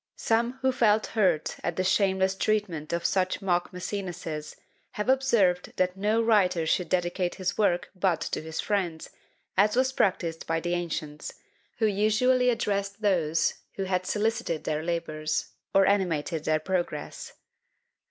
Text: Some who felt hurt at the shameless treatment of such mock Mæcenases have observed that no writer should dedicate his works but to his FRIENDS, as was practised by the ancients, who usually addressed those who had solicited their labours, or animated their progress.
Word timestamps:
Some 0.17 0.53
who 0.63 0.71
felt 0.71 1.05
hurt 1.13 1.57
at 1.63 1.75
the 1.75 1.83
shameless 1.83 2.33
treatment 2.33 2.91
of 2.91 3.05
such 3.05 3.39
mock 3.39 3.71
Mæcenases 3.71 4.55
have 4.93 5.09
observed 5.09 5.73
that 5.77 5.95
no 5.95 6.23
writer 6.23 6.65
should 6.65 6.89
dedicate 6.89 7.35
his 7.35 7.55
works 7.55 7.87
but 7.93 8.19
to 8.19 8.41
his 8.41 8.59
FRIENDS, 8.59 9.11
as 9.55 9.75
was 9.75 9.91
practised 9.93 10.47
by 10.47 10.59
the 10.59 10.73
ancients, 10.73 11.35
who 11.77 11.85
usually 11.85 12.49
addressed 12.49 13.03
those 13.03 13.59
who 13.75 13.83
had 13.83 14.07
solicited 14.07 14.63
their 14.63 14.81
labours, 14.81 15.51
or 15.71 15.85
animated 15.85 16.45
their 16.45 16.57
progress. 16.59 17.33